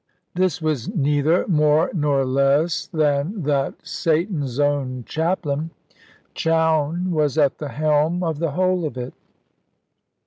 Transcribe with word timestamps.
This 0.33 0.63
was 0.63 0.87
neither 0.95 1.47
more 1.47 1.91
nor 1.93 2.25
less 2.25 2.87
than 2.91 3.43
that 3.43 3.75
Satan's 3.83 4.59
own 4.59 5.03
chaplain, 5.07 5.69
Chowne, 6.33 7.11
was 7.11 7.37
at 7.37 7.59
the 7.59 7.69
helm 7.69 8.23
of 8.23 8.39
the 8.39 8.53
whole 8.53 8.83
of 8.83 8.97
it. 8.97 9.13